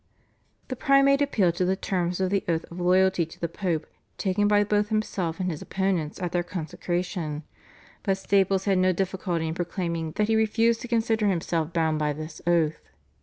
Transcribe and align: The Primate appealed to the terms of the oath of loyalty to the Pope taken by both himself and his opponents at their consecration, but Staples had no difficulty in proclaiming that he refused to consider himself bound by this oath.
The 0.69 0.75
Primate 0.75 1.21
appealed 1.21 1.53
to 1.57 1.65
the 1.65 1.75
terms 1.75 2.19
of 2.19 2.31
the 2.31 2.43
oath 2.47 2.65
of 2.71 2.79
loyalty 2.79 3.23
to 3.23 3.39
the 3.39 3.47
Pope 3.47 3.85
taken 4.17 4.47
by 4.47 4.63
both 4.63 4.89
himself 4.89 5.39
and 5.39 5.51
his 5.51 5.61
opponents 5.61 6.19
at 6.19 6.31
their 6.31 6.41
consecration, 6.41 7.43
but 8.01 8.17
Staples 8.17 8.65
had 8.65 8.79
no 8.79 8.93
difficulty 8.93 9.47
in 9.47 9.53
proclaiming 9.53 10.13
that 10.13 10.27
he 10.27 10.35
refused 10.35 10.81
to 10.81 10.87
consider 10.87 11.27
himself 11.27 11.71
bound 11.71 11.99
by 11.99 12.13
this 12.13 12.41
oath. 12.47 12.81